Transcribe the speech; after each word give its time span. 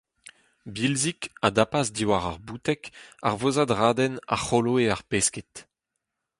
Bilzig 0.75 1.19
a 1.45 1.49
dapas 1.57 1.87
diwar 1.97 2.25
ar 2.31 2.39
bouteg 2.47 2.81
ar 3.27 3.35
vozad 3.41 3.71
raden 3.79 4.13
a 4.33 4.35
c’holoe 4.43 4.85
ar 4.93 5.01
pesked. 5.09 5.53